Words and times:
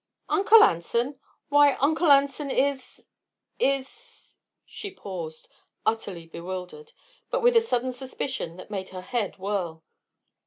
'""Uncle 0.37 0.63
Anson! 0.63 1.19
Why, 1.49 1.73
Uncle 1.75 2.11
Anson 2.11 2.49
is 2.49 3.05
is" 3.59 4.35
She 4.65 4.89
paused, 4.89 5.47
utterly 5.85 6.25
bewildered, 6.25 6.93
but 7.29 7.43
with 7.43 7.55
a 7.55 7.61
sudden 7.61 7.91
suspicion 7.91 8.55
that 8.57 8.71
made 8.71 8.89
her 8.89 9.01
head 9.03 9.37
whirl. 9.37 9.83